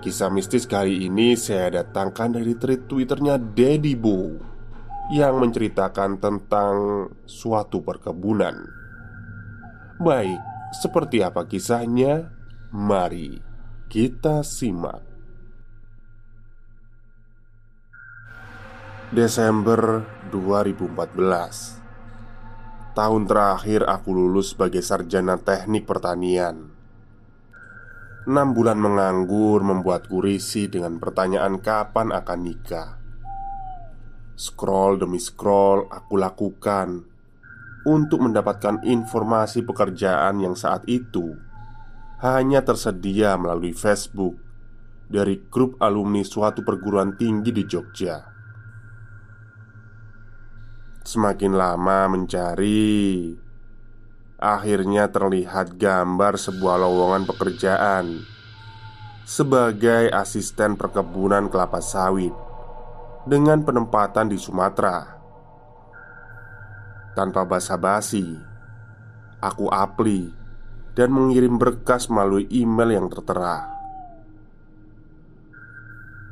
Kisah 0.00 0.32
mistis 0.32 0.64
kali 0.64 1.04
ini 1.04 1.36
saya 1.36 1.84
datangkan 1.84 2.40
dari 2.40 2.56
tweet 2.56 2.88
twitternya 2.88 3.36
Daddy 3.36 3.92
Bo 4.00 4.32
Yang 5.12 5.34
menceritakan 5.36 6.16
tentang 6.16 6.76
suatu 7.28 7.84
perkebunan. 7.84 8.64
Baik, 10.00 10.40
seperti 10.72 11.20
apa 11.20 11.44
kisahnya? 11.44 12.32
Mari 12.72 13.44
kita 13.92 14.40
simak. 14.40 15.04
Desember 19.12 20.08
2014 20.32 22.96
Tahun 22.96 23.22
terakhir 23.28 23.84
aku 23.84 24.16
lulus 24.16 24.56
sebagai 24.56 24.80
sarjana 24.80 25.36
teknik 25.36 25.84
pertanian 25.84 26.79
Enam 28.28 28.52
bulan 28.52 28.76
menganggur 28.76 29.64
membuatku 29.64 30.20
risih 30.20 30.68
dengan 30.68 31.00
pertanyaan 31.00 31.56
kapan 31.56 32.12
akan 32.12 32.40
nikah. 32.44 33.00
Scroll 34.36 35.00
demi 35.00 35.16
scroll 35.16 35.88
aku 35.88 36.20
lakukan. 36.20 37.08
Untuk 37.88 38.20
mendapatkan 38.20 38.84
informasi 38.84 39.64
pekerjaan 39.64 40.44
yang 40.44 40.52
saat 40.52 40.84
itu 40.84 41.32
Hanya 42.20 42.60
tersedia 42.60 43.40
melalui 43.40 43.72
Facebook 43.72 44.36
Dari 45.08 45.48
grup 45.48 45.80
alumni 45.80 46.20
suatu 46.20 46.60
perguruan 46.60 47.16
tinggi 47.16 47.48
di 47.56 47.64
Jogja. 47.64 48.20
Semakin 51.00 51.56
lama 51.56 52.12
mencari 52.12 53.32
Akhirnya 54.40 55.12
terlihat 55.12 55.76
gambar 55.76 56.40
sebuah 56.40 56.80
lowongan 56.80 57.28
pekerjaan 57.28 58.24
Sebagai 59.28 60.08
asisten 60.08 60.80
perkebunan 60.80 61.52
kelapa 61.52 61.84
sawit 61.84 62.32
Dengan 63.28 63.60
penempatan 63.60 64.32
di 64.32 64.40
Sumatera. 64.40 65.20
Tanpa 67.12 67.44
basa-basi 67.44 68.40
Aku 69.44 69.68
apli 69.68 70.32
Dan 70.96 71.12
mengirim 71.12 71.60
berkas 71.60 72.08
melalui 72.08 72.48
email 72.48 72.96
yang 72.96 73.12
tertera. 73.12 73.68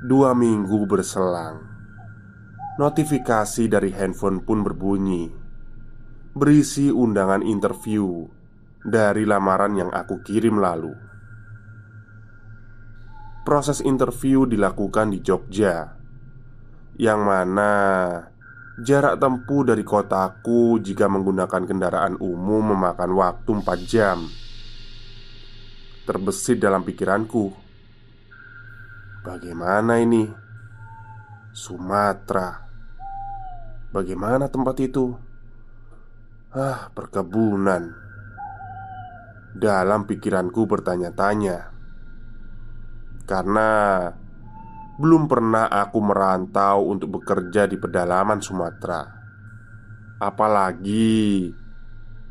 Dua 0.00 0.32
minggu 0.32 0.88
berselang 0.88 1.60
Notifikasi 2.80 3.68
dari 3.68 3.92
handphone 3.92 4.40
pun 4.40 4.64
berbunyi 4.64 5.37
berisi 6.38 6.94
undangan 6.94 7.42
interview 7.42 8.22
dari 8.86 9.26
lamaran 9.26 9.74
yang 9.74 9.90
aku 9.90 10.22
kirim 10.22 10.62
lalu. 10.62 10.94
Proses 13.42 13.82
interview 13.82 14.46
dilakukan 14.46 15.10
di 15.10 15.18
Jogja, 15.18 15.98
yang 17.00 17.26
mana 17.26 17.72
jarak 18.78 19.18
tempuh 19.18 19.66
dari 19.66 19.82
kotaku 19.82 20.78
jika 20.78 21.10
menggunakan 21.10 21.66
kendaraan 21.66 22.14
umum 22.22 22.76
memakan 22.76 23.10
waktu 23.18 23.50
4 23.58 23.90
jam. 23.90 24.18
Terbesit 26.06 26.62
dalam 26.62 26.86
pikiranku, 26.86 27.52
bagaimana 29.26 29.98
ini? 30.00 30.24
Sumatera, 31.52 32.64
bagaimana 33.90 34.46
tempat 34.46 34.76
itu? 34.78 35.27
Ah, 36.48 36.88
perkebunan. 36.96 37.92
Dalam 39.52 40.08
pikiranku 40.08 40.64
bertanya-tanya. 40.64 41.68
Karena 43.28 43.68
Belum 44.96 45.28
pernah 45.28 45.68
aku 45.68 46.00
merantau 46.00 46.88
untuk 46.88 47.20
bekerja 47.20 47.68
di 47.68 47.76
pedalaman 47.76 48.40
Sumatera. 48.40 49.04
Apalagi 50.24 51.52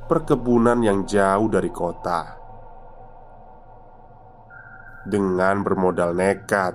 Perkebunan 0.09 0.81
yang 0.81 1.05
jauh 1.05 1.47
dari 1.53 1.69
kota. 1.69 2.41
Dengan 5.05 5.61
bermodal 5.61 6.17
nekat 6.17 6.73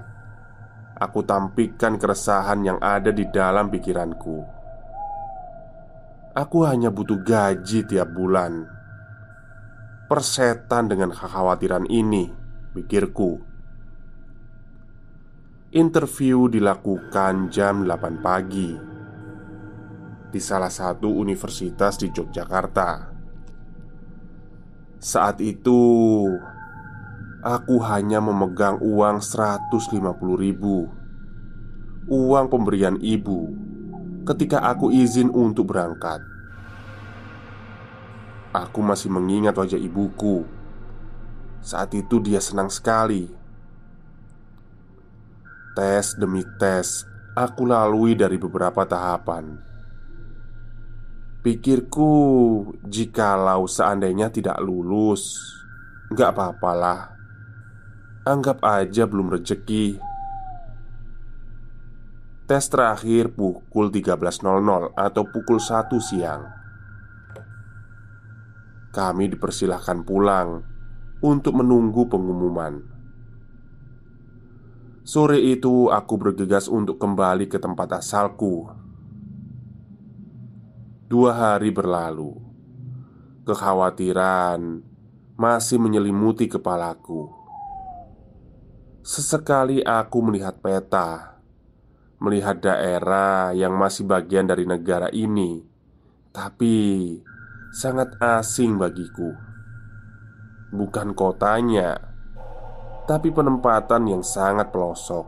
Aku 0.95 1.27
tampikkan 1.27 1.99
keresahan 1.99 2.63
yang 2.63 2.79
ada 2.79 3.11
di 3.11 3.27
dalam 3.35 3.67
pikiranku 3.67 4.62
Aku 6.33 6.65
hanya 6.65 6.89
butuh 6.89 7.21
gaji 7.21 7.85
tiap 7.85 8.09
bulan. 8.17 8.65
Persetan 10.09 10.89
dengan 10.89 11.13
kekhawatiran 11.13 11.85
ini 11.93 12.33
Pikirku. 12.73 13.37
Interview 15.77 16.49
dilakukan 16.49 17.53
jam 17.53 17.85
8 17.85 18.25
pagi 18.25 18.73
Di 20.33 20.41
salah 20.41 20.73
satu 20.73 21.13
universitas 21.13 22.01
di 22.01 22.09
Yogyakarta. 22.09 23.13
Saat 25.05 25.37
itu 25.45 25.85
Aku 27.45 27.77
hanya 27.85 28.25
memegang 28.25 28.81
uang 28.81 29.21
150 29.21 29.69
ribu. 30.41 30.89
Uang 32.09 32.49
pemberian 32.49 32.97
ibu 33.05 33.62
ketika 34.23 34.63
aku 34.63 34.95
izin 34.95 35.31
untuk 35.31 35.75
berangkat. 35.75 36.23
Aku 38.53 38.85
masih 38.85 39.09
mengingat 39.09 39.57
wajah 39.57 39.81
ibuku. 39.81 40.45
Saat 41.65 41.97
itu 41.97 42.21
dia 42.21 42.39
senang 42.39 42.69
sekali. 42.69 43.27
Tes 45.73 46.13
demi 46.21 46.45
tes, 46.61 47.09
aku 47.33 47.65
lalui 47.65 48.13
dari 48.13 48.37
beberapa 48.37 48.85
tahapan. 48.85 49.57
Pikirku, 51.43 52.13
jikalau 52.87 53.67
seandainya 53.67 54.29
tidak 54.29 54.61
lulus, 54.61 55.41
nggak 56.13 56.29
apa-apalah. 56.37 57.17
Anggap 58.23 58.63
aja 58.63 59.09
belum 59.09 59.33
rejeki 59.33 60.12
Tes 62.53 62.69
terakhir 62.69 63.33
pukul 63.33 63.89
13.00 63.89 64.93
atau 64.93 65.25
pukul 65.25 65.57
1 65.57 65.89
siang 66.05 66.45
kami 68.93 69.33
dipersilahkan 69.33 70.05
pulang 70.05 70.61
untuk 71.25 71.57
menunggu 71.57 72.13
pengumuman. 72.13 72.85
Sore 75.01 75.41
itu, 75.41 75.89
aku 75.89 76.21
bergegas 76.21 76.69
untuk 76.69 77.01
kembali 77.01 77.49
ke 77.49 77.57
tempat 77.57 78.05
asalku. 78.05 78.69
Dua 81.09 81.33
hari 81.33 81.73
berlalu, 81.73 82.37
kekhawatiran 83.49 84.85
masih 85.41 85.81
menyelimuti 85.81 86.53
kepalaku. 86.53 87.33
Sesekali 89.01 89.81
aku 89.81 90.21
melihat 90.21 90.61
peta, 90.61 91.32
melihat 92.23 92.63
daerah 92.63 93.51
yang 93.51 93.75
masih 93.75 94.07
bagian 94.07 94.47
dari 94.47 94.63
negara 94.63 95.11
ini, 95.11 95.59
tapi 96.31 97.19
sangat 97.75 98.15
asing 98.23 98.79
bagiku. 98.79 99.35
Bukan 100.73 101.13
kotanya 101.13 102.13
tapi 103.03 103.35
penempatan 103.35 104.07
yang 104.07 104.23
sangat 104.23 104.71
pelosok. 104.71 105.27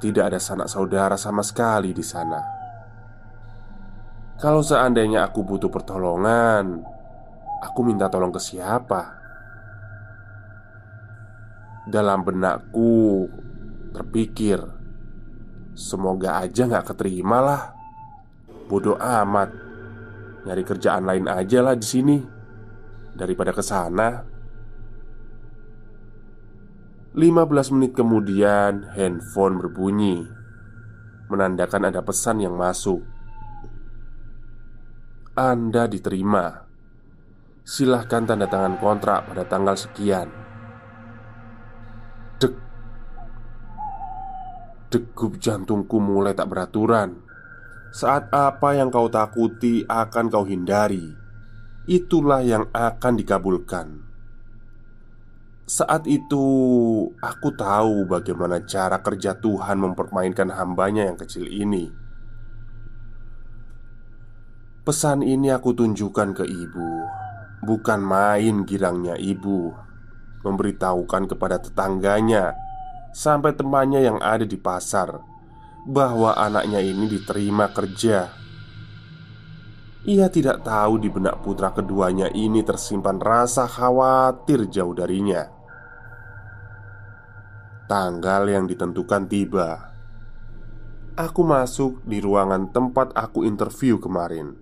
Tidak 0.00 0.24
ada 0.24 0.40
sanak 0.40 0.68
saudara 0.68 1.16
sama 1.16 1.44
sekali 1.44 1.92
di 1.92 2.04
sana. 2.04 2.40
Kalau 4.40 4.60
seandainya 4.60 5.24
aku 5.24 5.46
butuh 5.46 5.70
pertolongan, 5.70 6.82
aku 7.62 7.80
minta 7.86 8.10
tolong 8.10 8.34
ke 8.34 8.40
siapa? 8.42 9.22
Dalam 11.88 12.24
benakku 12.24 13.28
terpikir, 13.94 14.58
semoga 15.78 16.42
aja 16.42 16.66
nggak 16.66 16.92
keterima 16.92 17.38
lah. 17.38 17.62
Bodoh 18.66 18.98
amat, 18.98 19.54
nyari 20.42 20.62
kerjaan 20.66 21.06
lain 21.06 21.30
aja 21.30 21.62
lah 21.62 21.78
di 21.78 21.86
sini. 21.86 22.18
Daripada 23.14 23.54
ke 23.54 23.62
sana. 23.62 24.26
15 27.14 27.70
menit 27.78 27.94
kemudian 27.94 28.90
handphone 28.98 29.62
berbunyi. 29.62 30.26
Menandakan 31.30 31.94
ada 31.94 32.02
pesan 32.02 32.42
yang 32.42 32.58
masuk. 32.58 33.06
Anda 35.38 35.86
diterima. 35.86 36.66
Silahkan 37.62 38.26
tanda 38.26 38.50
tangan 38.50 38.82
kontrak 38.82 39.30
pada 39.30 39.46
tanggal 39.46 39.78
sekian. 39.78 40.26
Dek 42.42 42.54
Degup 44.94 45.42
jantungku 45.42 45.98
mulai 45.98 46.38
tak 46.38 46.54
beraturan. 46.54 47.18
Saat 47.90 48.30
apa 48.30 48.78
yang 48.78 48.94
kau 48.94 49.10
takuti 49.10 49.82
akan 49.90 50.30
kau 50.30 50.46
hindari. 50.46 51.10
Itulah 51.90 52.46
yang 52.46 52.70
akan 52.70 53.18
dikabulkan. 53.18 54.06
Saat 55.66 56.06
itu 56.06 56.46
aku 57.18 57.48
tahu 57.58 58.06
bagaimana 58.06 58.62
cara 58.62 59.02
kerja 59.02 59.34
Tuhan 59.34 59.82
mempermainkan 59.82 60.54
hambanya 60.54 61.10
yang 61.10 61.18
kecil 61.18 61.50
ini. 61.50 61.90
Pesan 64.86 65.26
ini 65.26 65.50
aku 65.50 65.74
tunjukkan 65.74 66.38
ke 66.38 66.44
ibu 66.46 66.90
Bukan 67.66 67.98
main 67.98 68.62
girangnya 68.62 69.18
ibu. 69.18 69.74
Memberitahukan 70.46 71.26
kepada 71.34 71.58
tetangganya 71.58 72.54
Sampai 73.14 73.54
temannya 73.54 74.02
yang 74.02 74.18
ada 74.18 74.42
di 74.42 74.58
pasar 74.58 75.22
Bahwa 75.86 76.34
anaknya 76.34 76.82
ini 76.82 77.06
diterima 77.06 77.70
kerja 77.70 78.44
ia 80.04 80.28
tidak 80.28 80.60
tahu 80.68 81.00
di 81.00 81.08
benak 81.08 81.40
putra 81.40 81.72
keduanya 81.72 82.28
ini 82.28 82.60
tersimpan 82.60 83.16
rasa 83.16 83.64
khawatir 83.64 84.68
jauh 84.68 84.92
darinya. 84.92 85.48
Tanggal 87.88 88.52
yang 88.52 88.68
ditentukan 88.68 89.24
tiba. 89.32 89.96
Aku 91.16 91.40
masuk 91.40 92.04
di 92.04 92.20
ruangan 92.20 92.68
tempat 92.68 93.16
aku 93.16 93.48
interview 93.48 93.96
kemarin. 93.96 94.52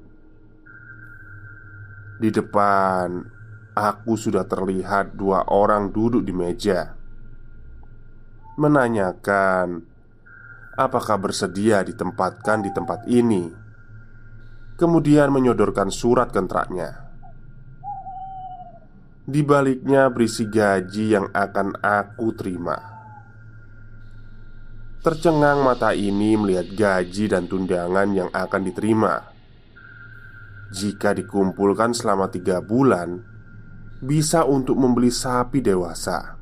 Di 2.22 2.30
depan, 2.30 3.26
aku 3.74 4.14
sudah 4.14 4.46
terlihat 4.46 5.18
dua 5.18 5.42
orang 5.50 5.90
duduk 5.90 6.22
di 6.22 6.30
meja, 6.30 6.94
menanyakan 8.56 9.80
apakah 10.76 11.16
bersedia 11.16 11.80
ditempatkan 11.84 12.64
di 12.64 12.70
tempat 12.72 13.08
ini. 13.08 13.48
Kemudian 14.76 15.30
menyodorkan 15.30 15.92
surat 15.92 16.32
kontraknya. 16.32 17.12
Di 19.22 19.46
baliknya 19.46 20.10
berisi 20.10 20.50
gaji 20.50 21.14
yang 21.14 21.30
akan 21.30 21.78
aku 21.78 22.34
terima. 22.34 22.76
Tercengang 25.02 25.62
mata 25.62 25.94
ini 25.94 26.34
melihat 26.34 26.66
gaji 26.74 27.26
dan 27.26 27.50
tundangan 27.50 28.06
yang 28.14 28.30
akan 28.30 28.62
diterima 28.62 29.18
Jika 30.70 31.10
dikumpulkan 31.10 31.90
selama 31.90 32.30
tiga 32.30 32.62
bulan 32.62 33.18
Bisa 33.98 34.46
untuk 34.46 34.78
membeli 34.78 35.10
sapi 35.10 35.58
dewasa 35.58 36.41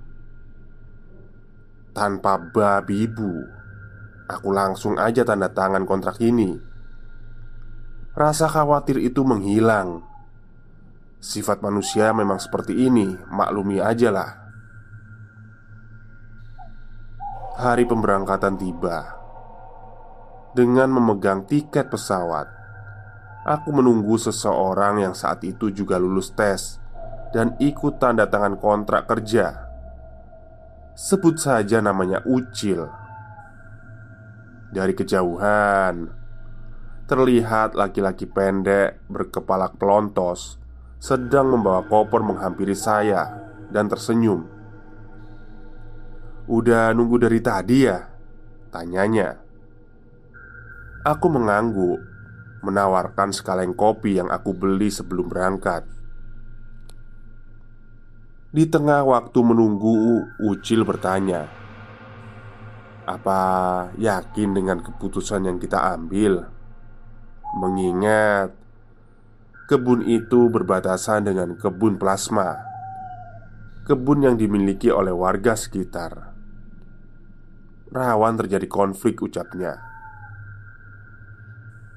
Tanpa 1.90 2.38
babi 2.38 3.06
ibu 3.06 3.32
Aku 4.30 4.54
langsung 4.54 4.98
aja 4.98 5.26
tanda 5.26 5.50
tangan 5.50 5.82
kontrak 5.84 6.18
ini 6.22 6.58
Rasa 8.14 8.46
khawatir 8.46 8.98
itu 9.02 9.26
menghilang 9.26 10.06
Sifat 11.20 11.60
manusia 11.60 12.14
memang 12.14 12.38
seperti 12.38 12.86
ini 12.88 13.14
Maklumi 13.28 13.82
aja 13.82 14.08
lah 14.10 14.40
hari 17.60 17.84
pemberangkatan 17.84 18.56
tiba. 18.56 19.20
Dengan 20.56 20.96
memegang 20.96 21.44
tiket 21.44 21.92
pesawat, 21.92 22.48
aku 23.44 23.68
menunggu 23.70 24.16
seseorang 24.16 25.04
yang 25.04 25.14
saat 25.14 25.44
itu 25.44 25.68
juga 25.70 26.00
lulus 26.00 26.32
tes 26.32 26.80
dan 27.36 27.54
ikut 27.60 28.00
tanda 28.00 28.26
tangan 28.26 28.56
kontrak 28.56 29.06
kerja. 29.06 29.69
Sebut 31.00 31.40
saja 31.40 31.80
namanya 31.80 32.20
Ucil. 32.28 32.84
Dari 34.68 34.92
kejauhan, 34.92 36.12
terlihat 37.08 37.72
laki-laki 37.72 38.28
pendek 38.28 39.00
berkepala 39.08 39.72
pelontos 39.72 40.60
sedang 41.00 41.56
membawa 41.56 41.88
koper 41.88 42.20
menghampiri 42.20 42.76
saya 42.76 43.32
dan 43.72 43.88
tersenyum. 43.88 44.44
Udah 46.44 46.92
nunggu 46.92 47.16
dari 47.16 47.40
tadi 47.40 47.88
ya? 47.88 48.04
Tanyanya 48.68 49.40
Aku 51.08 51.32
mengangguk 51.32 51.98
Menawarkan 52.60 53.32
sekaleng 53.32 53.72
kopi 53.72 54.20
yang 54.20 54.28
aku 54.28 54.52
beli 54.52 54.92
sebelum 54.92 55.32
berangkat 55.32 55.80
Di 58.50 58.66
tengah 58.66 59.06
waktu 59.06 59.46
menunggu 59.46 60.26
Ucil 60.42 60.82
bertanya 60.82 61.46
Apa 63.06 63.42
yakin 63.94 64.58
dengan 64.58 64.82
keputusan 64.82 65.46
yang 65.46 65.62
kita 65.62 65.78
ambil? 65.94 66.50
Mengingat 67.62 68.50
Kebun 69.70 70.02
itu 70.02 70.50
berbatasan 70.50 71.30
dengan 71.30 71.54
kebun 71.54 71.94
plasma 71.94 72.58
Kebun 73.86 74.26
yang 74.26 74.34
dimiliki 74.34 74.90
oleh 74.90 75.14
warga 75.14 75.54
sekitar. 75.54 76.34
Rawan 77.90 78.34
terjadi 78.34 78.66
konflik 78.66 79.22
ucapnya. 79.22 79.78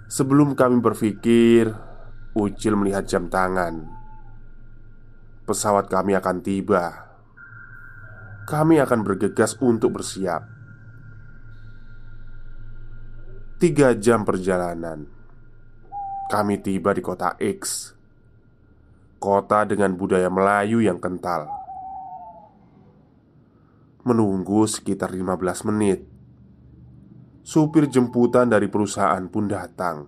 Sebelum 0.05 0.53
kami 0.53 0.77
berpikir 0.86 1.74
Ucil 2.38 2.77
melihat 2.77 3.10
jam 3.10 3.25
tangan 3.25 4.02
Pesawat 5.44 5.92
kami 5.92 6.16
akan 6.16 6.40
tiba. 6.40 7.04
Kami 8.48 8.80
akan 8.80 9.04
bergegas 9.04 9.60
untuk 9.60 10.00
bersiap. 10.00 10.48
Tiga 13.60 13.92
jam 13.92 14.24
perjalanan. 14.24 15.04
Kami 16.32 16.64
tiba 16.64 16.96
di 16.96 17.04
kota 17.04 17.36
X 17.36 17.92
Kota 19.20 19.68
dengan 19.68 20.00
budaya 20.00 20.32
Melayu 20.32 20.80
yang 20.80 21.04
kental. 21.04 21.52
Menunggu 24.08 24.64
sekitar 24.64 25.12
15 25.12 25.68
menit. 25.68 26.08
Supir 27.44 27.92
jemputan 27.92 28.48
dari 28.48 28.72
perusahaan 28.72 29.28
pun 29.28 29.52
datang. 29.52 30.08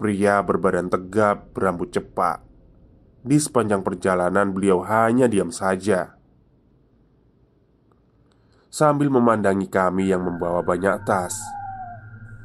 Pria 0.00 0.40
berbadan 0.40 0.88
tegap, 0.88 1.52
berambut 1.52 1.92
cepat 1.92 2.53
Di 3.24 3.40
sepanjang 3.40 3.80
perjalanan 3.80 4.52
beliau 4.52 4.84
hanya 4.84 5.24
diam 5.24 5.48
saja 5.48 6.12
Sambil 8.68 9.08
memandangi 9.08 9.64
kami 9.72 10.12
yang 10.12 10.28
membawa 10.28 10.60
banyak 10.60 11.08
tas 11.08 11.40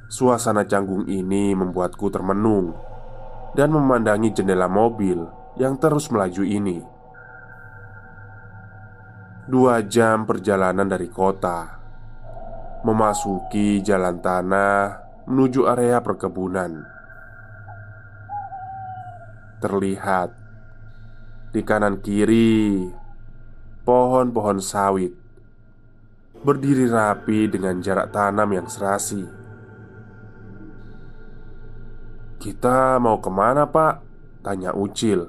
Suasana 0.08 0.64
canggung 0.64 1.06
ini 1.12 1.52
membuatku 1.52 2.08
termenung 2.08 2.74
dan 3.54 3.74
memandangi 3.74 4.34
jendela 4.34 4.70
mobil 4.70 5.26
yang 5.60 5.78
terus 5.78 6.10
melaju 6.14 6.44
ini. 6.46 6.80
Dua 9.50 9.82
jam 9.82 10.30
perjalanan 10.30 10.86
dari 10.86 11.10
kota, 11.10 11.82
memasuki 12.86 13.82
jalan 13.82 14.22
tanah 14.22 14.82
menuju 15.26 15.66
area 15.66 16.00
perkebunan. 16.06 16.86
Terlihat 19.60 20.39
di 21.50 21.66
kanan 21.66 21.98
kiri 22.06 22.86
pohon-pohon 23.82 24.62
sawit 24.62 25.10
berdiri 26.46 26.86
rapi 26.86 27.50
dengan 27.50 27.82
jarak 27.82 28.14
tanam 28.14 28.54
yang 28.54 28.68
serasi. 28.70 29.26
"Kita 32.40 33.02
mau 33.02 33.18
ke 33.20 33.28
mana, 33.34 33.68
Pak?" 33.68 33.96
tanya 34.46 34.72
Ucil. 34.72 35.26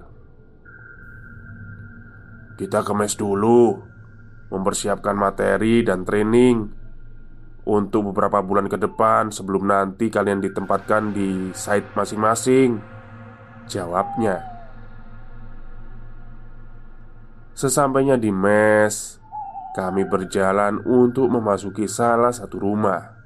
"Kita 2.60 2.84
ke 2.84 2.92
mes 2.92 3.16
dulu, 3.16 3.74
mempersiapkan 4.52 5.16
materi 5.16 5.82
dan 5.82 6.04
training 6.04 6.68
untuk 7.64 8.12
beberapa 8.12 8.44
bulan 8.44 8.68
ke 8.68 8.76
depan 8.78 9.32
sebelum 9.32 9.66
nanti 9.66 10.12
kalian 10.12 10.44
ditempatkan 10.44 11.10
di 11.16 11.50
site 11.56 11.96
masing-masing." 11.96 12.78
Jawabnya. 13.66 14.49
Sesampainya 17.60 18.16
di 18.16 18.32
mes, 18.32 19.20
kami 19.76 20.08
berjalan 20.08 20.80
untuk 20.80 21.28
memasuki 21.28 21.84
salah 21.84 22.32
satu 22.32 22.56
rumah. 22.56 23.20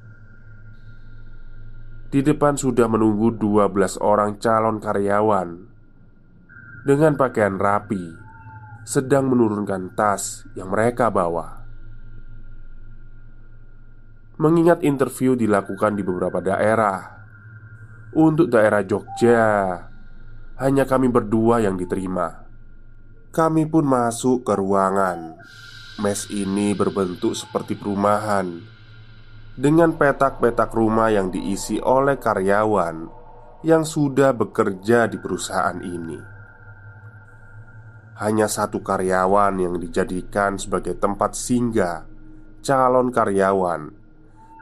Di 2.10 2.18
depan 2.18 2.58
sudah 2.58 2.90
menunggu 2.90 3.30
12 3.30 3.94
orang 4.02 4.34
calon 4.42 4.82
karyawan 4.82 5.54
dengan 6.82 7.14
pakaian 7.14 7.62
rapi, 7.62 8.10
sedang 8.82 9.30
menurunkan 9.30 9.94
tas 9.94 10.42
yang 10.58 10.66
mereka 10.74 11.14
bawa. 11.14 11.62
Mengingat 14.42 14.82
interview 14.82 15.38
dilakukan 15.38 15.94
di 15.94 16.02
beberapa 16.02 16.42
daerah, 16.42 17.22
untuk 18.18 18.50
daerah 18.50 18.82
Jogja 18.82 19.46
hanya 20.58 20.82
kami 20.90 21.06
berdua 21.06 21.62
yang 21.62 21.78
diterima. 21.78 22.43
Kami 23.34 23.66
pun 23.66 23.82
masuk 23.82 24.46
ke 24.46 24.54
ruangan. 24.54 25.34
Mes 25.98 26.30
ini 26.30 26.70
berbentuk 26.70 27.34
seperti 27.34 27.74
perumahan 27.74 28.62
dengan 29.58 29.90
petak-petak 29.98 30.70
rumah 30.70 31.10
yang 31.10 31.34
diisi 31.34 31.82
oleh 31.82 32.14
karyawan 32.14 33.10
yang 33.66 33.82
sudah 33.82 34.30
bekerja 34.38 35.10
di 35.10 35.18
perusahaan 35.18 35.74
ini. 35.82 36.14
Hanya 38.22 38.46
satu 38.46 38.78
karyawan 38.86 39.58
yang 39.58 39.82
dijadikan 39.82 40.54
sebagai 40.54 40.94
tempat 40.94 41.34
singgah 41.34 42.06
calon 42.62 43.10
karyawan 43.10 43.90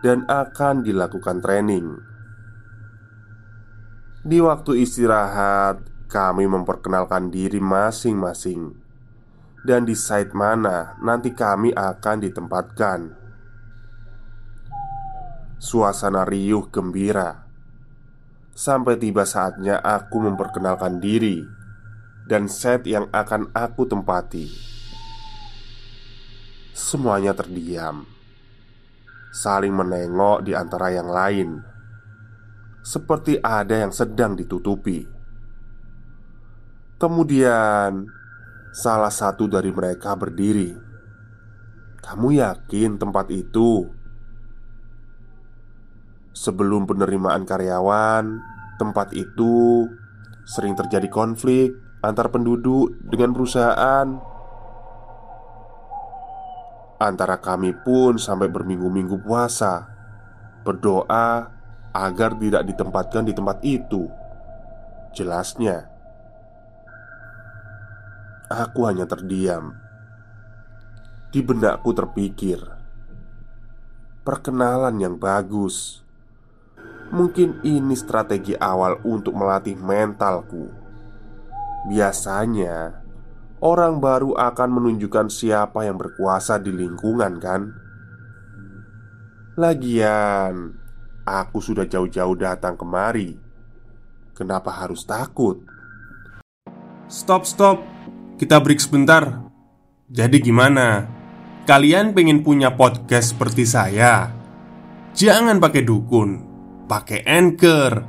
dan 0.01 0.25
akan 0.33 0.81
dilakukan 0.81 1.45
training. 1.45 1.93
Di 4.25 4.41
waktu 4.41 4.81
istirahat, 4.81 5.92
kami 6.13 6.45
memperkenalkan 6.45 7.33
diri 7.33 7.57
masing-masing. 7.57 8.77
Dan 9.65 9.89
di 9.89 9.97
site 9.97 10.37
mana 10.37 11.01
nanti 11.01 11.33
kami 11.33 11.73
akan 11.73 12.17
ditempatkan. 12.21 13.01
Suasana 15.57 16.29
riuh 16.29 16.69
gembira. 16.69 17.49
Sampai 18.53 19.01
tiba 19.01 19.25
saatnya 19.25 19.81
aku 19.81 20.21
memperkenalkan 20.29 21.01
diri 21.01 21.41
Dan 22.29 22.53
set 22.53 22.85
yang 22.85 23.09
akan 23.09 23.49
aku 23.57 23.89
tempati. 23.89 24.45
Semuanya 26.77 27.33
terdiam. 27.33 28.05
Saling 29.33 29.73
menengok 29.73 30.45
di 30.45 30.53
antara 30.53 30.93
yang 30.93 31.09
lain. 31.09 31.65
Seperti 32.85 33.41
ada 33.41 33.81
yang 33.81 33.91
sedang 33.91 34.37
ditutupi 34.37 35.22
Kemudian, 37.03 38.07
salah 38.71 39.11
satu 39.11 39.51
dari 39.51 39.75
mereka 39.75 40.15
berdiri. 40.15 40.71
"Kamu 41.99 42.31
yakin 42.31 42.95
tempat 42.95 43.27
itu?" 43.35 43.91
Sebelum 46.31 46.87
penerimaan 46.87 47.43
karyawan, 47.43 48.39
tempat 48.79 49.19
itu 49.19 49.91
sering 50.47 50.79
terjadi 50.79 51.11
konflik 51.11 51.75
antar 52.07 52.31
penduduk 52.31 52.95
dengan 53.03 53.35
perusahaan. 53.35 54.07
Antara 57.03 57.43
kami 57.43 57.75
pun 57.83 58.15
sampai 58.15 58.47
berminggu-minggu 58.47 59.27
puasa 59.27 59.91
berdoa 60.63 61.51
agar 61.91 62.31
tidak 62.39 62.63
ditempatkan 62.63 63.27
di 63.27 63.35
tempat 63.35 63.59
itu. 63.67 64.07
Jelasnya, 65.13 65.92
Aku 68.53 68.85
hanya 68.85 69.09
terdiam. 69.09 69.73
Di 71.33 71.41
benakku 71.41 71.97
terpikir, 71.97 72.61
perkenalan 74.29 75.01
yang 75.01 75.17
bagus. 75.17 76.05
Mungkin 77.09 77.65
ini 77.65 77.97
strategi 77.97 78.53
awal 78.53 79.01
untuk 79.09 79.33
melatih 79.33 79.81
mentalku. 79.81 80.69
Biasanya, 81.89 83.01
orang 83.65 84.05
baru 84.05 84.37
akan 84.37 84.69
menunjukkan 84.69 85.33
siapa 85.33 85.89
yang 85.89 85.97
berkuasa 85.97 86.61
di 86.61 86.77
lingkungan, 86.77 87.41
kan? 87.41 87.73
Lagian, 89.57 90.77
aku 91.25 91.57
sudah 91.65 91.89
jauh-jauh 91.89 92.37
datang 92.37 92.77
kemari. 92.77 93.33
Kenapa 94.37 94.69
harus 94.77 95.09
takut? 95.09 95.65
Stop, 97.09 97.49
stop. 97.49 97.92
Kita 98.43 98.59
break 98.59 98.83
sebentar. 98.83 99.39
Jadi 100.11 100.43
gimana? 100.43 101.07
Kalian 101.63 102.11
pengen 102.11 102.43
punya 102.43 102.75
podcast 102.75 103.39
seperti 103.39 103.63
saya? 103.63 104.35
Jangan 105.15 105.63
pakai 105.63 105.87
dukun, 105.87 106.43
pakai 106.91 107.23
Anchor. 107.23 108.03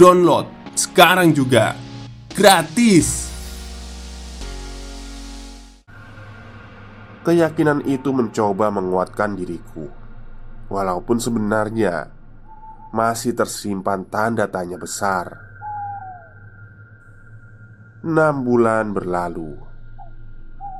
Download 0.00 0.72
sekarang 0.72 1.36
juga. 1.36 1.76
Gratis. 2.32 3.28
Keyakinan 7.20 7.84
itu 7.84 8.16
mencoba 8.16 8.72
menguatkan 8.72 9.36
diriku. 9.36 9.92
Walaupun 10.72 11.20
sebenarnya 11.20 12.08
masih 12.96 13.36
tersimpan 13.36 14.08
tanda 14.08 14.48
tanya 14.48 14.80
besar. 14.80 15.45
Enam 18.04 18.44
bulan 18.44 18.92
berlalu 18.92 19.56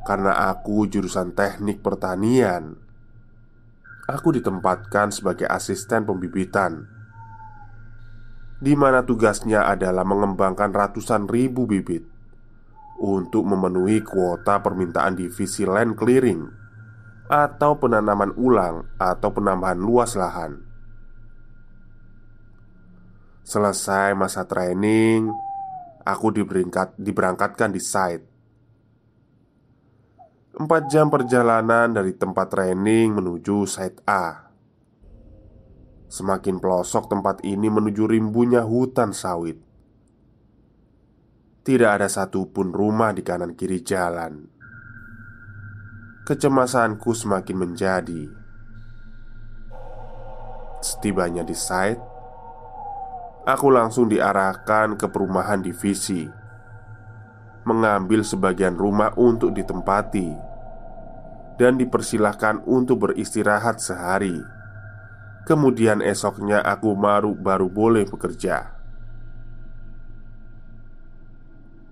karena 0.04 0.52
aku 0.52 0.84
jurusan 0.84 1.32
teknik 1.32 1.80
pertanian. 1.80 2.76
Aku 4.04 4.36
ditempatkan 4.36 5.08
sebagai 5.10 5.48
asisten 5.48 6.04
pembibitan, 6.04 6.86
di 8.60 8.76
mana 8.76 9.02
tugasnya 9.02 9.64
adalah 9.64 10.04
mengembangkan 10.04 10.70
ratusan 10.70 11.24
ribu 11.26 11.64
bibit 11.64 12.04
untuk 13.00 13.48
memenuhi 13.48 14.04
kuota 14.04 14.60
permintaan 14.60 15.16
divisi 15.16 15.64
land 15.64 15.96
clearing 15.96 16.46
atau 17.32 17.80
penanaman 17.80 18.30
ulang 18.36 18.86
atau 19.00 19.32
penambahan 19.32 19.80
luas 19.80 20.14
lahan. 20.14 20.62
Selesai 23.42 24.14
masa 24.14 24.46
training, 24.46 25.34
aku 26.06 26.30
diberangkat, 26.30 26.94
diberangkatkan 26.94 27.74
di 27.74 27.82
site. 27.82 28.24
Empat 30.56 30.88
jam 30.88 31.12
perjalanan 31.12 31.92
dari 31.92 32.16
tempat 32.16 32.48
training 32.48 33.18
menuju 33.18 33.66
site 33.68 34.00
A. 34.08 34.48
Semakin 36.06 36.62
pelosok 36.62 37.12
tempat 37.12 37.44
ini 37.44 37.68
menuju 37.68 38.08
rimbunya 38.08 38.62
hutan 38.64 39.12
sawit. 39.12 39.58
Tidak 41.66 41.90
ada 41.90 42.06
satupun 42.06 42.70
rumah 42.70 43.10
di 43.10 43.26
kanan 43.26 43.58
kiri 43.58 43.82
jalan. 43.82 44.46
Kecemasanku 46.24 47.10
semakin 47.10 47.56
menjadi. 47.58 48.22
Setibanya 50.78 51.42
di 51.42 51.58
site, 51.58 52.15
Aku 53.46 53.70
langsung 53.70 54.10
diarahkan 54.10 54.98
ke 54.98 55.06
perumahan 55.06 55.62
divisi 55.62 56.26
Mengambil 57.62 58.26
sebagian 58.26 58.74
rumah 58.74 59.14
untuk 59.14 59.54
ditempati 59.54 60.34
Dan 61.54 61.78
dipersilahkan 61.78 62.66
untuk 62.66 63.06
beristirahat 63.06 63.78
sehari 63.78 64.34
Kemudian 65.46 66.02
esoknya 66.02 66.58
aku 66.58 66.98
baru, 66.98 67.38
baru 67.38 67.70
boleh 67.70 68.02
bekerja 68.02 68.76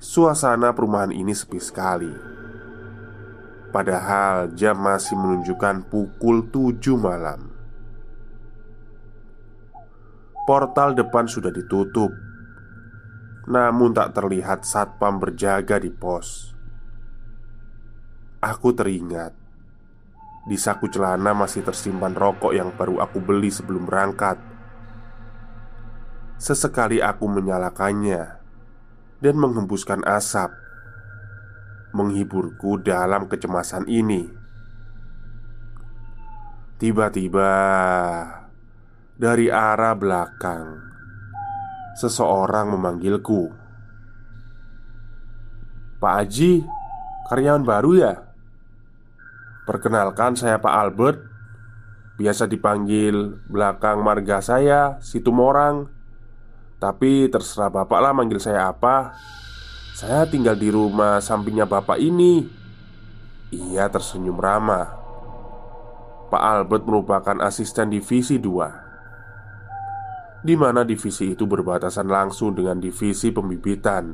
Suasana 0.04 0.76
perumahan 0.76 1.16
ini 1.16 1.32
sepi 1.32 1.56
sekali. 1.56 2.12
Padahal 3.72 4.52
jam 4.52 4.76
masih 4.76 5.16
menunjukkan 5.16 5.88
pukul 5.88 6.44
7 6.52 6.76
malam. 7.00 7.53
Portal 10.44 10.92
depan 10.92 11.24
sudah 11.24 11.48
ditutup. 11.48 12.12
Namun 13.48 13.92
tak 13.92 14.16
terlihat 14.16 14.64
satpam 14.64 15.20
berjaga 15.20 15.80
di 15.80 15.92
pos. 15.92 16.52
Aku 18.44 18.76
teringat 18.76 19.44
di 20.44 20.60
saku 20.60 20.92
celana 20.92 21.32
masih 21.32 21.64
tersimpan 21.64 22.12
rokok 22.12 22.52
yang 22.52 22.68
baru 22.76 23.00
aku 23.00 23.16
beli 23.24 23.48
sebelum 23.48 23.88
berangkat. 23.88 24.36
Sesekali 26.36 27.00
aku 27.00 27.24
menyalakannya 27.24 28.22
dan 29.24 29.34
menghembuskan 29.40 30.04
asap, 30.04 30.52
menghiburku 31.96 32.76
dalam 32.84 33.24
kecemasan 33.24 33.88
ini. 33.88 34.28
Tiba-tiba, 36.76 37.48
dari 39.14 39.46
arah 39.46 39.94
belakang, 39.94 40.82
seseorang 41.94 42.74
memanggilku. 42.74 43.46
"Pak 46.02 46.14
Haji, 46.18 46.66
karyawan 47.30 47.62
baru 47.62 47.92
ya?" 47.94 48.14
Perkenalkan 49.64 50.36
saya 50.36 50.60
Pak 50.60 50.74
Albert. 50.76 51.18
Biasa 52.14 52.46
dipanggil 52.46 53.42
belakang 53.48 54.04
marga 54.04 54.38
saya 54.44 55.00
Situmorang. 55.00 55.88
Tapi 56.76 57.32
terserah 57.32 57.72
bapak 57.72 57.96
lah 57.96 58.12
manggil 58.12 58.36
saya 58.36 58.68
apa. 58.68 59.16
Saya 59.96 60.28
tinggal 60.28 60.52
di 60.60 60.68
rumah 60.68 61.16
sampingnya 61.24 61.64
bapak 61.64 61.96
ini. 61.96 62.44
Ia 63.56 63.88
tersenyum 63.88 64.36
ramah. 64.36 65.00
Pak 66.28 66.42
Albert 66.44 66.84
merupakan 66.84 67.40
asisten 67.40 67.88
divisi 67.88 68.36
2 68.36 68.83
di 70.44 70.60
mana 70.60 70.84
divisi 70.84 71.32
itu 71.32 71.48
berbatasan 71.48 72.04
langsung 72.04 72.52
dengan 72.52 72.76
divisi 72.76 73.32
pembibitan. 73.32 74.12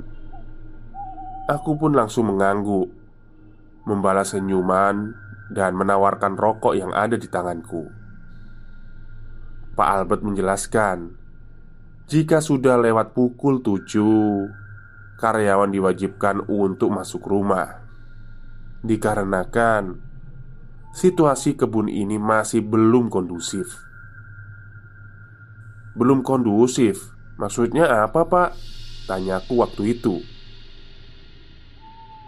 Aku 1.50 1.74
pun 1.74 1.90
langsung 1.90 2.30
mengangguk, 2.30 2.86
membalas 3.90 4.38
senyuman, 4.38 5.10
dan 5.50 5.74
menawarkan 5.74 6.38
rokok 6.38 6.78
yang 6.78 6.94
ada 6.94 7.18
di 7.18 7.26
tanganku. 7.26 7.90
Pak 9.74 9.88
Albert 9.90 10.22
menjelaskan 10.22 11.18
jika 12.06 12.38
sudah 12.38 12.78
lewat 12.78 13.14
pukul 13.14 13.62
7 13.62 13.86
Karyawan 15.22 15.70
diwajibkan 15.70 16.42
untuk 16.50 16.90
masuk 16.90 17.22
rumah 17.22 17.86
Dikarenakan 18.82 19.94
Situasi 20.90 21.54
kebun 21.54 21.86
ini 21.86 22.18
masih 22.18 22.66
belum 22.66 23.14
kondusif 23.14 23.89
Belum 25.96 26.22
kondusif? 26.22 27.14
Maksudnya 27.40 28.04
apa 28.06 28.26
pak? 28.28 28.50
Tanyaku 29.08 29.58
waktu 29.58 29.98
itu 29.98 30.22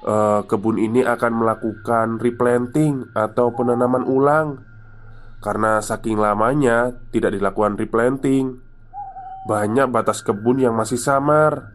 e, 0.02 0.16
Kebun 0.50 0.82
ini 0.82 1.06
akan 1.06 1.32
melakukan 1.44 2.18
replanting 2.18 3.06
atau 3.14 3.54
penanaman 3.54 4.02
ulang 4.02 4.66
Karena 5.38 5.78
saking 5.78 6.18
lamanya 6.18 6.90
tidak 7.14 7.38
dilakukan 7.38 7.78
replanting 7.78 8.62
banyak 9.42 9.90
batas 9.90 10.22
kebun 10.22 10.62
yang 10.62 10.74
masih 10.78 10.98
samar. 10.98 11.74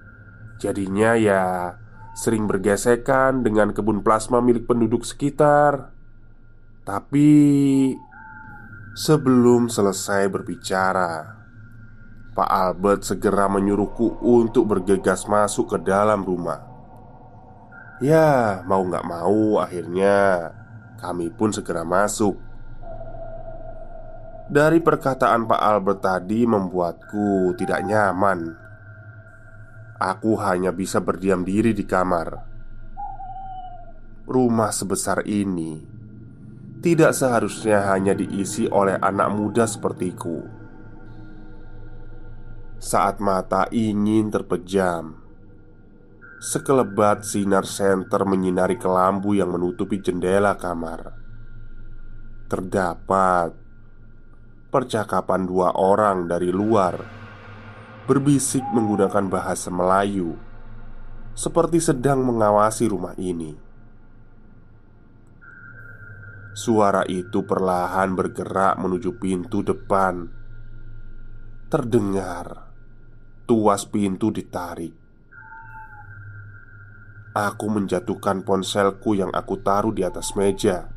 Jadinya 0.57 1.19
ya 1.19 1.75
sering 2.15 2.47
bergesekan 2.47 3.43
dengan 3.43 3.75
kebun 3.75 4.01
plasma 4.01 4.39
milik 4.39 4.65
penduduk 4.65 5.03
sekitar. 5.03 5.91
Tapi 6.87 7.29
sebelum 8.95 9.67
selesai 9.67 10.31
berbicara, 10.31 11.36
Pak 12.37 12.45
Albert 12.53 13.01
segera 13.01 13.49
menyuruhku 13.49 14.21
untuk 14.21 14.69
bergegas 14.69 15.25
masuk 15.25 15.73
ke 15.73 15.77
dalam 15.81 16.21
rumah. 16.21 16.61
Ya, 17.97 18.61
mau 18.69 18.85
nggak 18.85 19.09
mau, 19.09 19.57
akhirnya 19.57 20.53
kami 21.01 21.33
pun 21.33 21.49
segera 21.49 21.81
masuk. 21.81 22.37
Dari 24.53 24.77
perkataan 24.85 25.49
Pak 25.49 25.61
Albert 25.65 26.05
tadi 26.05 26.45
membuatku 26.45 27.57
tidak 27.57 27.81
nyaman. 27.81 28.53
Aku 29.97 30.37
hanya 30.37 30.69
bisa 30.69 31.01
berdiam 31.01 31.41
diri 31.41 31.73
di 31.73 31.89
kamar. 31.89 32.37
Rumah 34.29 34.69
sebesar 34.69 35.25
ini 35.25 35.81
tidak 36.85 37.17
seharusnya 37.17 37.89
hanya 37.89 38.13
diisi 38.13 38.69
oleh 38.69 38.93
anak 39.01 39.33
muda 39.33 39.65
sepertiku. 39.65 40.56
Saat 42.77 43.17
mata 43.17 43.65
ingin 43.73 44.29
terpejam, 44.29 45.17
sekelebat 46.37 47.25
sinar 47.25 47.65
senter 47.65 48.21
menyinari 48.21 48.77
kelambu 48.77 49.33
yang 49.33 49.49
menutupi 49.49 49.97
jendela 49.97 50.53
kamar. 50.61 51.17
Terdapat 52.45 53.57
percakapan 54.69 55.49
dua 55.49 55.73
orang 55.73 56.29
dari 56.29 56.53
luar 56.53 57.01
berbisik 58.05 58.61
menggunakan 58.69 59.25
bahasa 59.25 59.73
Melayu, 59.73 60.37
seperti 61.33 61.81
sedang 61.81 62.21
mengawasi 62.21 62.85
rumah 62.93 63.17
ini. 63.17 63.57
Suara 66.53 67.01
itu 67.09 67.41
perlahan 67.41 68.13
bergerak 68.13 68.77
menuju 68.77 69.17
pintu 69.17 69.65
depan. 69.65 70.29
Terdengar 71.67 72.66
tuas 73.47 73.87
pintu 73.87 74.27
ditarik. 74.27 74.91
Aku 77.31 77.71
menjatuhkan 77.71 78.43
ponselku 78.43 79.15
yang 79.15 79.31
aku 79.31 79.63
taruh 79.63 79.95
di 79.95 80.03
atas 80.03 80.35
meja, 80.35 80.91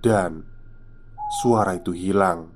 dan 0.00 0.40
suara 1.42 1.76
itu 1.76 1.92
hilang. 1.92 2.53